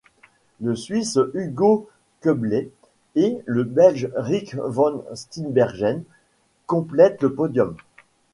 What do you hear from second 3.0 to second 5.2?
et le belge Rik van